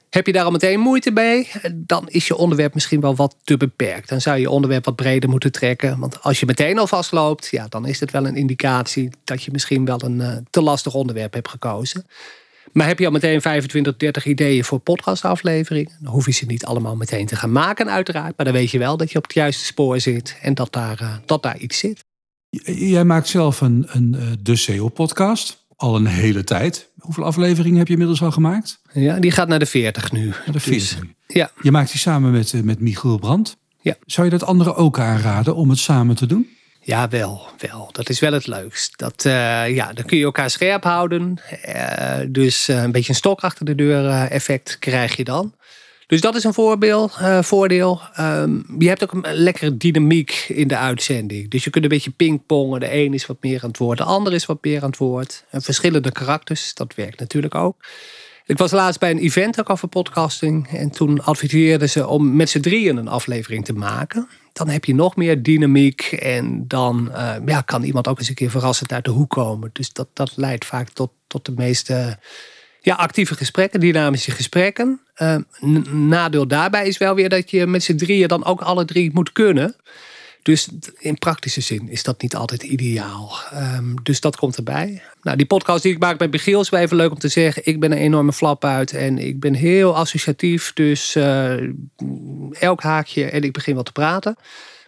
[0.10, 3.58] Heb je daar al meteen moeite mee, dan is je onderwerp misschien wel wat te
[3.58, 4.10] beperkt.
[4.10, 6.00] Dan zou je onderwerp wat breder moeten trekken.
[6.00, 9.52] Want als je meteen al vastloopt, ja, dan is het wel een indicatie dat je
[9.52, 12.06] misschien wel een uh, te lastig onderwerp hebt gekozen.
[12.72, 15.92] Maar heb je al meteen 25, 30 ideeën voor podcastafleveringen?
[16.00, 18.38] Dan hoef je ze niet allemaal meteen te gaan maken, uiteraard.
[18.38, 21.02] Maar dan weet je wel dat je op het juiste spoor zit en dat daar,
[21.02, 22.06] uh, dat daar iets zit.
[22.76, 25.68] Jij maakt zelf een, een uh, De SEO-podcast.
[25.76, 26.90] Al een hele tijd.
[27.00, 28.82] Hoeveel afleveringen heb je inmiddels al gemaakt?
[28.94, 30.28] Ja, die gaat naar de 40 nu.
[30.28, 31.00] Naar de 40.
[31.00, 31.52] Dus, ja.
[31.62, 33.58] Je maakt die samen met, uh, met Michiel Brandt.
[33.82, 33.96] Ja.
[34.06, 36.48] Zou je dat anderen ook aanraden om het samen te doen?
[36.82, 37.90] Ja, wel, wel.
[37.92, 38.98] Dat is wel het leukst.
[38.98, 41.38] Dat, uh, ja, dan kun je elkaar scherp houden.
[41.68, 45.54] Uh, dus uh, een beetje een stok achter de deur effect krijg je dan.
[46.08, 48.02] Dus dat is een voorbeeld, voordeel.
[48.20, 51.50] Um, je hebt ook een lekkere dynamiek in de uitzending.
[51.50, 52.80] Dus je kunt een beetje pingpongen.
[52.80, 54.98] De een is wat meer aan het woord, de ander is wat meer aan het
[54.98, 55.46] woord.
[55.50, 57.76] En verschillende karakters, dat werkt natuurlijk ook.
[58.46, 60.68] Ik was laatst bij een event ook over podcasting.
[60.68, 64.28] En toen adviseerden ze om met z'n drieën een aflevering te maken.
[64.60, 66.02] Dan heb je nog meer dynamiek.
[66.12, 69.70] En dan uh, ja, kan iemand ook eens een keer verrassend uit de hoek komen.
[69.74, 72.18] Dus dat, dat leidt vaak tot, tot de meeste
[72.82, 75.02] ja, actieve gesprekken, dynamische gesprekken.
[75.18, 75.36] Uh,
[75.92, 79.32] nadeel daarbij is wel weer dat je met z'n drieën dan ook alle drie moet
[79.32, 79.76] kunnen.
[80.42, 83.38] Dus in praktische zin is dat niet altijd ideaal.
[83.54, 85.02] Um, dus dat komt erbij.
[85.22, 87.62] Nou, die podcast die ik maak met Michiel is wel even leuk om te zeggen.
[87.66, 90.74] Ik ben een enorme flap uit en ik ben heel associatief.
[90.74, 91.54] Dus uh,
[92.52, 94.36] elk haakje en ik begin wat te praten.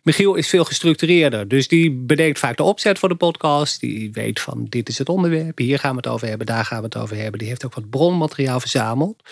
[0.04, 1.48] Michiel is veel gestructureerder.
[1.48, 3.80] Dus die bedenkt vaak de opzet voor de podcast.
[3.80, 5.58] Die weet van dit is het onderwerp.
[5.58, 6.48] Hier gaan we het over hebben.
[6.48, 7.40] Daar gaan we het over hebben.
[7.40, 9.24] Die heeft ook wat bronmateriaal verzameld.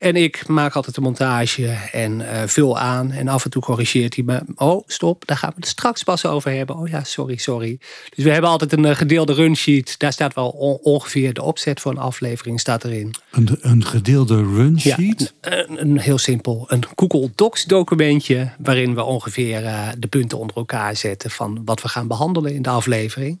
[0.00, 3.10] En ik maak altijd de montage en uh, vul aan.
[3.10, 4.42] En af en toe corrigeert hij me.
[4.54, 6.76] Oh, stop, daar gaan we het straks pas over hebben.
[6.76, 7.78] Oh ja, sorry, sorry.
[8.14, 9.98] Dus we hebben altijd een uh, gedeelde runsheet.
[9.98, 13.14] Daar staat wel on ongeveer de opzet voor een aflevering staat erin.
[13.30, 15.34] Een, een gedeelde runsheet?
[15.40, 16.64] Ja, een, een, heel simpel.
[16.68, 18.50] Een Google Docs documentje.
[18.58, 21.30] Waarin we ongeveer uh, de punten onder elkaar zetten.
[21.30, 23.40] Van wat we gaan behandelen in de aflevering.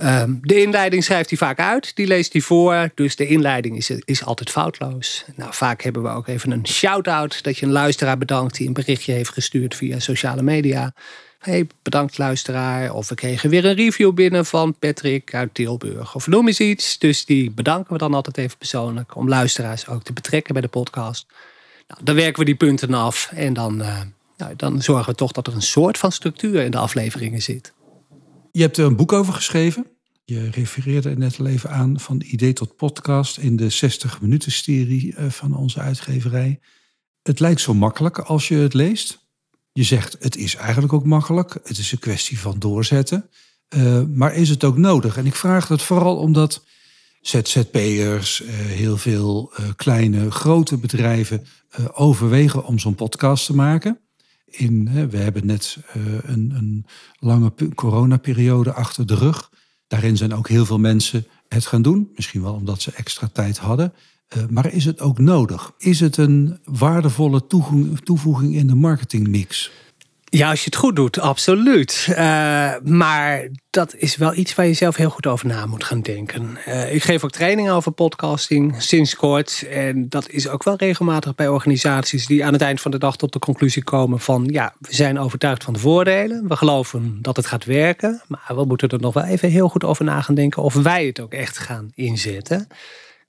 [0.00, 2.90] Um, de inleiding schrijft hij vaak uit, die leest hij voor.
[2.94, 5.24] Dus de inleiding is, is altijd foutloos.
[5.36, 8.72] Nou, vaak hebben we ook even een shout-out dat je een luisteraar bedankt die een
[8.72, 10.94] berichtje heeft gestuurd via sociale media.
[11.38, 12.94] Hey, bedankt luisteraar.
[12.94, 16.14] Of we kregen weer een review binnen van Patrick uit Tilburg.
[16.14, 16.98] Of noem eens iets.
[16.98, 19.16] Dus die bedanken we dan altijd even persoonlijk.
[19.16, 21.26] Om luisteraars ook te betrekken bij de podcast.
[21.88, 23.30] Nou, dan werken we die punten af.
[23.34, 24.00] En dan, uh,
[24.36, 27.72] nou, dan zorgen we toch dat er een soort van structuur in de afleveringen zit.
[28.54, 29.86] Je hebt er een boek over geschreven.
[30.24, 34.52] Je refereerde er net al even aan van idee tot podcast in de 60 minuten
[34.52, 36.60] serie van onze uitgeverij.
[37.22, 39.26] Het lijkt zo makkelijk als je het leest.
[39.72, 41.58] Je zegt het is eigenlijk ook makkelijk.
[41.64, 43.28] Het is een kwestie van doorzetten.
[43.74, 45.16] Uh, maar is het ook nodig?
[45.16, 46.64] En ik vraag dat vooral omdat
[47.20, 51.46] ZZP'ers, uh, heel veel kleine, grote bedrijven
[51.92, 54.00] overwegen om zo'n podcast te maken
[54.56, 54.86] in.
[54.88, 56.86] Hè, we hebben net uh, een, een
[57.18, 59.50] lange coronaperiode achter de rug.
[59.86, 62.10] Daarin zijn ook heel veel mensen het gaan doen.
[62.14, 63.92] Misschien wel omdat ze extra tijd hadden.
[64.36, 65.72] Uh, maar is het ook nodig?
[65.78, 67.46] Is het een waardevolle
[68.02, 69.70] toevoeging in de marketingmix?
[70.34, 72.06] Ja, als je het goed doet, absoluut.
[72.10, 72.16] Uh,
[72.82, 76.58] maar dat is wel iets waar je zelf heel goed over na moet gaan denken.
[76.68, 79.66] Uh, ik geef ook trainingen over podcasting sinds kort.
[79.70, 83.16] En dat is ook wel regelmatig bij organisaties die aan het eind van de dag
[83.16, 86.48] tot de conclusie komen van ja, we zijn overtuigd van de voordelen.
[86.48, 88.22] We geloven dat het gaat werken.
[88.28, 91.06] Maar we moeten er nog wel even heel goed over na gaan denken of wij
[91.06, 92.68] het ook echt gaan inzetten.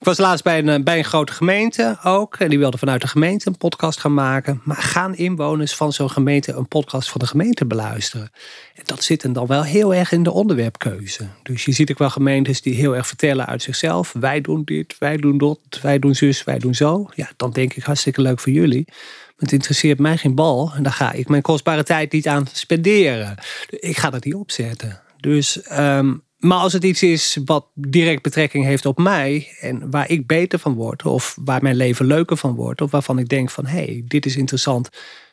[0.04, 2.36] Ik was laatst bij een, eh, bij een grote gemeente ook.
[2.36, 4.60] En die wilde vanuit de gemeente een podcast gaan maken.
[4.64, 8.30] Maar gaan inwoners van zo'n gemeente een podcast van de gemeente beluisteren?
[8.74, 11.28] En dat zit dan wel heel erg in de onderwerpkeuze.
[11.42, 14.12] Dus je ziet ook wel gemeentes die heel erg vertellen uit zichzelf.
[14.12, 17.08] Wij doen dit, wij doen dat, wij doen zus, wij doen zo.
[17.14, 18.84] Ja, dan denk ik hartstikke leuk voor jullie.
[18.86, 20.72] Maar het interesseert mij geen bal.
[20.74, 23.36] En daar ga ik mijn kostbare tijd niet aan spenderen.
[23.70, 25.02] Ik ga dat niet opzetten.
[25.20, 30.10] Dus um, maar als het iets is wat direct betrekking heeft op mij en waar
[30.10, 33.50] ik beter van word, of waar mijn leven leuker van wordt, of waarvan ik denk
[33.50, 34.88] van hé, hey, dit is interessant,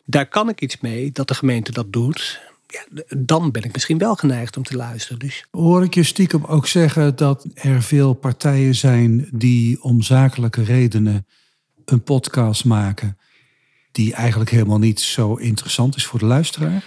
[0.06, 3.98] daar kan ik iets mee, dat de gemeente dat doet, ja, dan ben ik misschien
[3.98, 5.20] wel geneigd om te luisteren.
[5.20, 5.46] Dus.
[5.52, 11.28] Hoor ik je stiekem ook zeggen dat er veel partijen zijn die om zakelijke redenen
[11.86, 13.18] een podcast maken
[13.92, 16.84] die eigenlijk helemaal niet zo interessant is voor de luisteraar?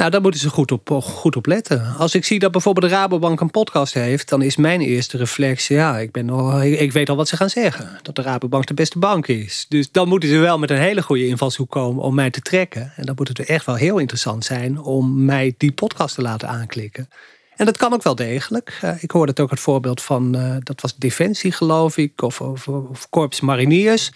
[0.00, 1.94] Nou, daar moeten ze goed op, goed op letten.
[1.98, 5.68] Als ik zie dat bijvoorbeeld de Rabobank een podcast heeft, dan is mijn eerste reflex,
[5.68, 7.98] ja, ik, ben al, ik weet al wat ze gaan zeggen.
[8.02, 9.66] Dat de Rabobank de beste bank is.
[9.68, 12.92] Dus dan moeten ze wel met een hele goede invalshoek komen om mij te trekken.
[12.96, 16.48] En dan moet het echt wel heel interessant zijn om mij die podcast te laten
[16.48, 17.08] aanklikken.
[17.56, 18.80] En dat kan ook wel degelijk.
[18.84, 22.40] Uh, ik hoorde het ook het voorbeeld van, uh, dat was Defensie geloof ik, of,
[22.40, 24.10] of, of Korps Mariniers.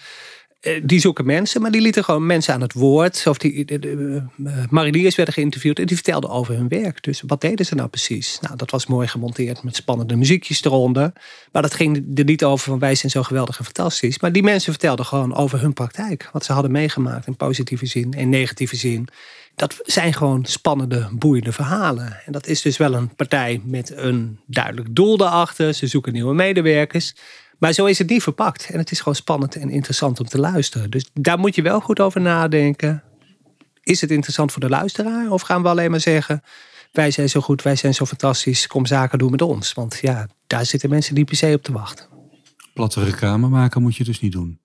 [0.64, 3.26] Eh, die zoeken mensen, maar die lieten gewoon mensen aan het woord.
[3.26, 7.02] Of die, de, eh, mariniers werden geïnterviewd en die vertelden over hun werk.
[7.02, 8.38] Dus wat deden ze nou precies?
[8.40, 11.12] Nou, dat was mooi gemonteerd met spannende muziekjes eronder.
[11.52, 14.18] Maar dat ging er niet over van wij zijn zo geweldig en fantastisch.
[14.18, 16.28] Maar die mensen vertelden gewoon over hun praktijk.
[16.32, 19.08] Wat ze hadden meegemaakt in positieve zin en negatieve zin.
[19.54, 22.20] Dat zijn gewoon spannende, boeiende verhalen.
[22.26, 25.74] En dat is dus wel een partij met een duidelijk doel daarachter.
[25.74, 27.14] Ze zoeken nieuwe medewerkers.
[27.58, 28.68] Maar zo is het niet verpakt.
[28.70, 30.90] En het is gewoon spannend en interessant om te luisteren.
[30.90, 33.02] Dus daar moet je wel goed over nadenken.
[33.82, 35.30] Is het interessant voor de luisteraar?
[35.30, 36.42] Of gaan we alleen maar zeggen:
[36.92, 39.72] wij zijn zo goed, wij zijn zo fantastisch, kom zaken doen met ons?
[39.72, 42.06] Want ja, daar zitten mensen niet per se op te wachten.
[42.74, 44.58] Platte reclame maken moet je dus niet doen.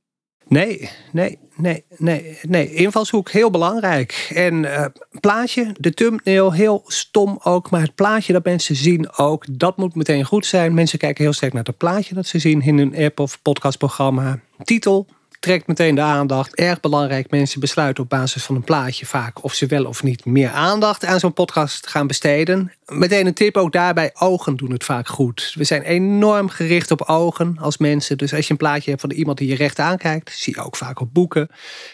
[0.49, 2.73] Nee, nee, nee, nee, nee.
[2.73, 4.31] Invalshoek heel belangrijk.
[4.33, 4.85] En uh,
[5.19, 7.69] plaatje, de thumbnail, heel stom ook.
[7.69, 10.73] Maar het plaatje dat mensen zien ook, dat moet meteen goed zijn.
[10.73, 14.39] Mensen kijken heel sterk naar het plaatje dat ze zien in hun app of podcastprogramma.
[14.63, 15.07] Titel,
[15.39, 16.55] trekt meteen de aandacht.
[16.55, 20.25] Erg belangrijk, mensen besluiten op basis van een plaatje vaak of ze wel of niet
[20.25, 22.73] meer aandacht aan zo'n podcast gaan besteden.
[22.85, 25.53] Meteen een tip ook daarbij, ogen doen het vaak goed.
[25.55, 28.17] We zijn enorm gericht op ogen als mensen.
[28.17, 30.75] Dus als je een plaatje hebt van iemand die je recht aankijkt, zie je ook
[30.75, 31.49] vaak op boeken.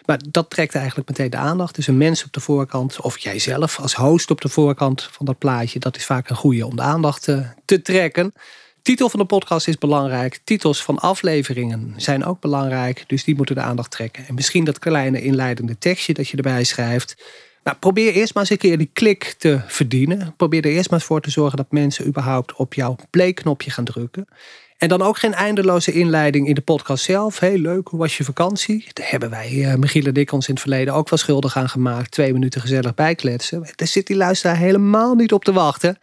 [0.06, 1.76] Maar dat trekt eigenlijk meteen de aandacht.
[1.76, 5.38] Dus een mens op de voorkant, of jijzelf als host op de voorkant van dat
[5.38, 8.34] plaatje, dat is vaak een goede om de aandacht te, te trekken.
[8.86, 10.40] Titel van de podcast is belangrijk.
[10.44, 13.04] Titels van afleveringen zijn ook belangrijk.
[13.08, 14.28] Dus die moeten de aandacht trekken.
[14.28, 17.16] En misschien dat kleine inleidende tekstje dat je erbij schrijft.
[17.64, 20.34] Nou, probeer eerst maar eens een keer die klik te verdienen.
[20.38, 23.86] Probeer er eerst maar eens voor te zorgen dat mensen überhaupt op jouw play-knopje gaan
[23.86, 24.28] drukken.
[24.78, 27.40] En dan ook geen eindeloze inleiding in de podcast zelf.
[27.40, 28.88] Heel leuk, hoe was je vakantie?
[28.94, 31.70] Daar hebben wij, uh, Michiel en ik, ons in het verleden ook wel schuldig aan
[31.70, 32.12] gemaakt.
[32.12, 33.68] Twee minuten gezellig bijkletsen.
[33.76, 35.98] Daar zit die luisteraar helemaal niet op te wachten.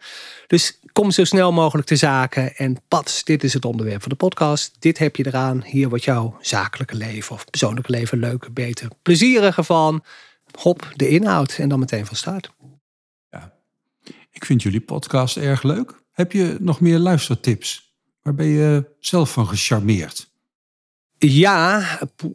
[0.47, 2.55] Dus kom zo snel mogelijk te zaken.
[2.55, 4.75] En pats, dit is het onderwerp van de podcast.
[4.79, 5.63] Dit heb je eraan.
[5.63, 10.03] Hier wordt jouw zakelijke leven of persoonlijke leven leuker, beter, plezieriger van.
[10.59, 12.51] Hop, de inhoud en dan meteen van start.
[13.31, 13.53] Ja,
[14.31, 16.01] ik vind jullie podcast erg leuk.
[16.11, 17.93] Heb je nog meer luistertips?
[18.21, 20.32] Waar ben je zelf van gecharmeerd?
[21.29, 21.83] Ja,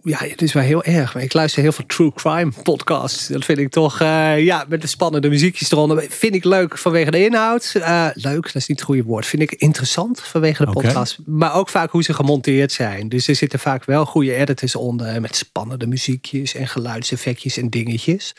[0.02, 1.14] ja, het is wel heel erg.
[1.14, 3.26] Ik luister heel veel true crime podcasts.
[3.26, 6.06] Dat vind ik toch, uh, ja, met de spannende muziekjes eronder.
[6.08, 7.72] Vind ik leuk vanwege de inhoud.
[7.76, 9.26] Uh, leuk, dat is niet het goede woord.
[9.26, 11.18] Vind ik interessant vanwege de podcast.
[11.26, 13.08] Maar ook vaak hoe ze gemonteerd zijn.
[13.08, 15.20] Dus er zitten vaak wel goede editors onder.
[15.20, 18.34] Met spannende muziekjes en geluidseffectjes en dingetjes.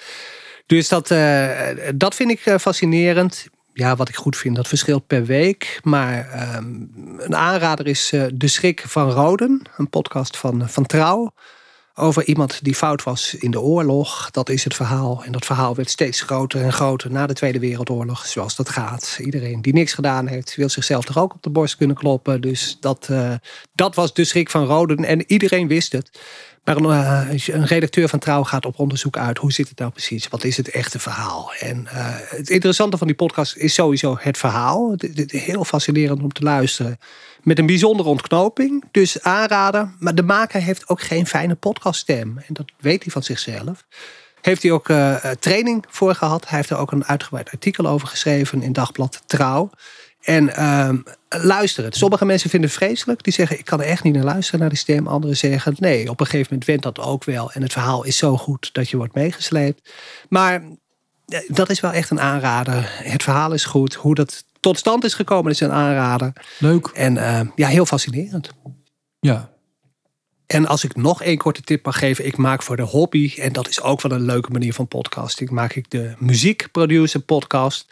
[0.65, 1.49] Dus dat, uh,
[1.95, 3.47] dat vind ik fascinerend
[3.79, 5.79] ja, wat ik goed vind, dat verschilt per week.
[5.83, 6.65] Maar ehm,
[7.17, 11.33] een aanrader is uh, De Schrik van Roden, een podcast van, van Trouw.
[11.95, 14.31] Over iemand die fout was in de oorlog.
[14.31, 15.23] Dat is het verhaal.
[15.23, 18.25] En dat verhaal werd steeds groter en groter na de Tweede Wereldoorlog.
[18.25, 19.19] Zoals dat gaat.
[19.21, 22.41] Iedereen die niks gedaan heeft, wil zichzelf toch ook op de borst kunnen kloppen.
[22.41, 23.33] Dus dat, uh,
[23.73, 25.05] dat was de schrik van Roden.
[25.05, 26.19] En iedereen wist het.
[26.63, 29.37] Maar een, uh, een, redacteur van Trouw gaat op onderzoek uit.
[29.37, 30.27] Hoe zit het nou precies?
[30.27, 31.51] Wat is het echte verhaal?
[31.59, 34.91] En uh, het interessante van die podcast is sowieso het verhaal.
[34.97, 36.97] Het, heel fascinerend om te luisteren.
[37.43, 38.83] Met een bijzondere ontknoping.
[38.91, 39.95] Dus aanraden.
[39.99, 42.37] Maar de maker heeft ook geen fijne podcaststem.
[42.37, 43.85] En dat weet hij van zichzelf.
[44.41, 46.47] Heeft hij ook uh, training voor gehad.
[46.47, 49.69] Hij heeft er ook een uitgebreid artikel over geschreven in Dagblad Trouw.
[50.29, 50.89] En uh,
[51.43, 51.95] luister het.
[51.95, 53.23] Sommige mensen vinden het vreselijk.
[53.23, 55.07] Die zeggen, ik kan er echt niet naar luisteren naar die stem.
[55.07, 57.51] Anderen zeggen, nee, op een gegeven moment went dat ook wel.
[57.51, 59.93] En het verhaal is zo goed dat je wordt meegesleept.
[60.29, 60.63] Maar
[61.25, 62.89] eh, dat is wel echt een aanrader.
[63.03, 63.93] Het verhaal is goed.
[63.93, 66.33] Hoe dat tot stand is gekomen is een aanrader.
[66.59, 66.87] Leuk.
[66.87, 68.49] En uh, ja, heel fascinerend.
[69.19, 69.49] Ja,
[70.45, 73.53] En als ik nog één korte tip mag geven, ik maak voor de hobby, en
[73.53, 77.87] dat is ook wel een leuke manier van podcasting, maak ik de muziekproducer podcast.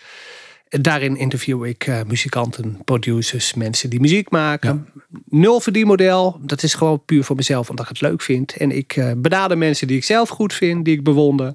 [0.69, 4.91] Daarin interview ik uh, muzikanten, producers, mensen die muziek maken.
[4.93, 5.19] Ja.
[5.29, 8.57] Nul verdienmodel, dat is gewoon puur voor mezelf, omdat ik het leuk vind.
[8.57, 11.53] En ik uh, benader mensen die ik zelf goed vind, die ik bewonder.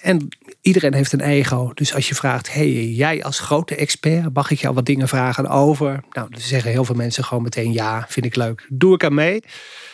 [0.00, 0.28] En
[0.60, 1.70] iedereen heeft een ego.
[1.74, 5.48] Dus als je vraagt, hey, jij als grote expert, mag ik jou wat dingen vragen
[5.48, 6.04] over?
[6.10, 8.66] Nou, dan zeggen heel veel mensen gewoon meteen ja, vind ik leuk.
[8.68, 9.42] Doe ik aan mee.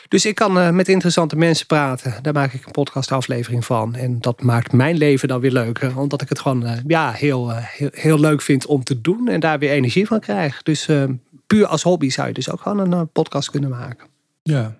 [0.09, 2.15] Dus ik kan uh, met interessante mensen praten.
[2.23, 3.95] Daar maak ik een podcastaflevering van.
[3.95, 5.99] En dat maakt mijn leven dan weer leuker.
[5.99, 9.29] Omdat ik het gewoon uh, ja, heel, uh, heel, heel, leuk vind om te doen.
[9.29, 10.63] En daar weer energie van krijg.
[10.63, 10.89] Dus
[11.47, 14.07] puur als hobby zou je dus ook gewoon een podcast kunnen maken.
[14.43, 14.77] Ja.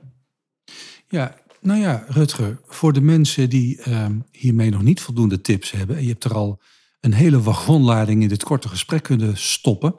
[1.09, 2.61] Ja, nou ja, Rutger.
[2.67, 3.81] Voor de mensen die
[4.31, 5.97] hiermee nog niet voldoende tips hebben.
[5.97, 6.61] En je hebt er al
[7.01, 9.95] een hele wagonlading in dit korte gesprek kunnen stoppen.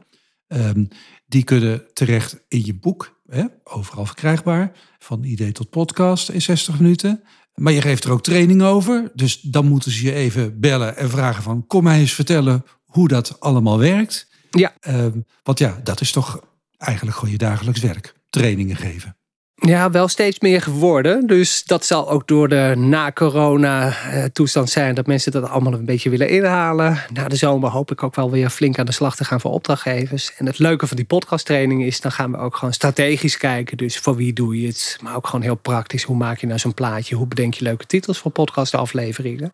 [0.47, 0.87] Um,
[1.25, 3.21] die kunnen terecht in je boek.
[3.25, 4.71] Hè, overal verkrijgbaar.
[4.99, 7.23] Van idee tot podcast in 60 minuten.
[7.53, 9.11] Maar je geeft er ook training over.
[9.13, 11.67] Dus dan moeten ze je even bellen en vragen van...
[11.67, 14.29] kom mij eens vertellen hoe dat allemaal werkt.
[14.51, 14.73] Ja.
[14.87, 16.39] Um, want ja, dat is toch
[16.77, 18.15] eigenlijk gewoon je dagelijks werk.
[18.29, 19.17] Trainingen geven.
[19.55, 21.27] Ja, wel steeds meer geworden.
[21.27, 26.29] Dus dat zal ook door de na-corona-toestand zijn dat mensen dat allemaal een beetje willen
[26.29, 26.97] inhalen.
[27.13, 29.51] Na de zomer hoop ik ook wel weer flink aan de slag te gaan voor
[29.51, 30.33] opdrachtgevers.
[30.37, 33.77] En het leuke van die podcasttraining is, dan gaan we ook gewoon strategisch kijken.
[33.77, 34.97] Dus voor wie doe je het?
[35.01, 36.03] Maar ook gewoon heel praktisch.
[36.03, 37.15] Hoe maak je nou zo'n plaatje?
[37.15, 39.53] Hoe bedenk je leuke titels voor podcastafleveringen?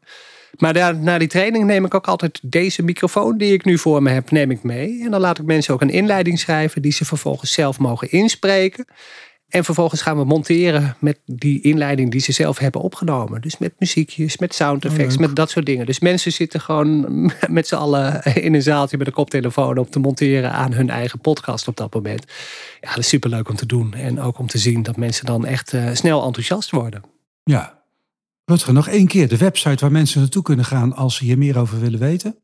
[0.58, 4.10] Maar na die training neem ik ook altijd deze microfoon die ik nu voor me
[4.10, 5.02] heb, neem ik mee.
[5.04, 8.86] En dan laat ik mensen ook een inleiding schrijven die ze vervolgens zelf mogen inspreken.
[9.50, 13.42] En vervolgens gaan we monteren met die inleiding die ze zelf hebben opgenomen.
[13.42, 15.86] Dus met muziekjes, met sound effects, met dat soort dingen.
[15.86, 17.06] Dus mensen zitten gewoon
[17.48, 21.20] met z'n allen in een zaaltje met een koptelefoon op te monteren aan hun eigen
[21.20, 22.26] podcast op dat moment.
[22.82, 23.94] Ja, dat is superleuk om te doen.
[23.94, 27.04] En ook om te zien dat mensen dan echt uh, snel enthousiast worden.
[27.44, 27.78] Ja.
[28.46, 31.58] Rutger, nog één keer de website waar mensen naartoe kunnen gaan als ze hier meer
[31.58, 32.36] over willen weten.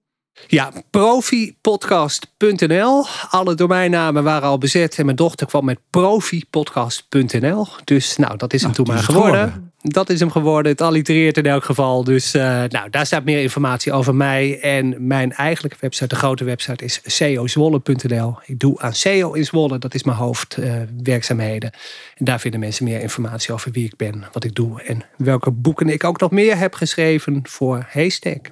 [0.47, 3.05] Ja, profipodcast.nl.
[3.29, 7.67] Alle domeinnamen waren al bezet en mijn dochter kwam met profipodcast.nl.
[7.83, 9.33] Dus nou, dat is hem nou, toen maar geworden.
[9.33, 9.73] geworden.
[9.81, 10.71] Dat is hem geworden.
[10.71, 12.03] Het allitereert in elk geval.
[12.03, 14.59] Dus uh, nou, daar staat meer informatie over mij.
[14.59, 18.39] En mijn eigenlijke website, de grote website, is ceozwolle.nl.
[18.45, 19.77] Ik doe aan SEO in Zwolle.
[19.77, 21.71] Dat is mijn hoofdwerkzaamheden.
[21.73, 21.79] Uh,
[22.15, 25.51] en daar vinden mensen meer informatie over wie ik ben, wat ik doe en welke
[25.51, 28.51] boeken ik ook nog meer heb geschreven voor Haystack.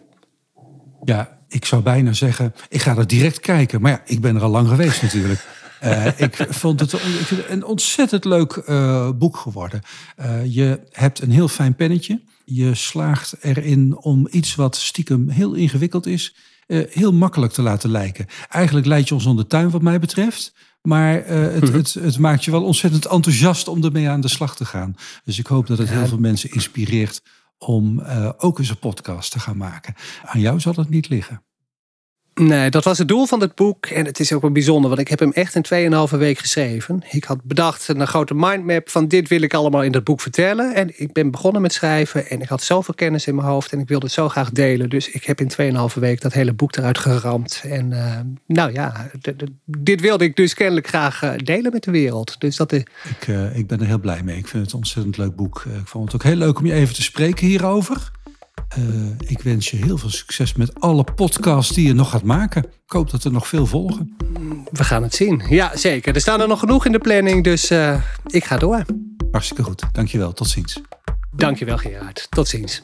[1.03, 3.81] Ja, ik zou bijna zeggen, ik ga er direct kijken.
[3.81, 5.45] Maar ja, ik ben er al lang geweest natuurlijk.
[5.83, 6.95] Uh, ik vond het
[7.47, 9.81] een ontzettend leuk uh, boek geworden.
[10.19, 12.21] Uh, je hebt een heel fijn pennetje.
[12.45, 16.35] Je slaagt erin om iets wat stiekem heel ingewikkeld is,
[16.89, 18.27] heel makkelijk te laten lijken.
[18.49, 20.53] Eigenlijk leid je ons onder de tuin wat mij betreft.
[20.81, 21.73] Maar het, mhm.
[21.73, 24.95] het, het, maakt je wel ontzettend enthousiast om ermee aan de slag te gaan.
[25.23, 27.21] Dus ik hoop dat het heel veel mensen inspireert
[27.65, 29.95] om uh, ook eens een podcast te gaan maken.
[30.25, 31.43] Aan jou zal het niet liggen.
[32.35, 33.85] Nee, dat was het doel van het boek.
[33.85, 37.03] En het is ook wel bijzonder, want ik heb hem echt in 2,5 week geschreven.
[37.09, 40.75] Ik had bedacht een grote mindmap van dit wil ik allemaal in dat boek vertellen.
[40.75, 43.79] En ik ben begonnen met schrijven en ik had zoveel kennis in mijn hoofd en
[43.79, 44.89] ik wilde het zo graag delen.
[44.89, 47.61] Dus ik heb in 2,5 week dat hele boek eruit geramd.
[47.65, 49.09] En uh, nou ja,
[49.65, 52.35] dit wilde ik dus kennelijk graag eh, delen met de wereld.
[52.39, 52.89] Dus dat ik,
[53.27, 54.37] uh, ik ben er heel blij mee.
[54.37, 55.65] Ik vind het een ontzettend leuk boek.
[55.79, 58.11] Ik vond het ook heel leuk om je even te spreken hierover.
[58.77, 58.85] Uh,
[59.17, 62.63] ik wens je heel veel succes met alle podcasts die je nog gaat maken.
[62.63, 64.15] Ik hoop dat er nog veel volgen.
[64.71, 65.43] We gaan het zien.
[65.49, 66.15] Ja, zeker.
[66.15, 68.85] Er staan er nog genoeg in de planning, dus uh, ik ga door.
[69.31, 69.83] Hartstikke goed.
[69.91, 70.33] Dankjewel.
[70.33, 70.81] Tot ziens.
[71.35, 72.27] Dankjewel Gerard.
[72.29, 72.83] Tot ziens.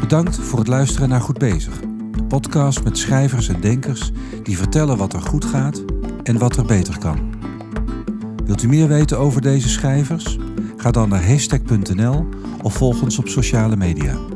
[0.00, 1.80] Bedankt voor het luisteren naar Goed Bezig.
[2.10, 4.10] De podcast met schrijvers en denkers
[4.42, 5.84] die vertellen wat er goed gaat
[6.22, 7.34] en wat er beter kan.
[8.44, 10.38] Wilt u meer weten over deze schrijvers?
[10.84, 12.28] Ga dan naar hashtag.nl
[12.62, 14.33] of volg ons op sociale media.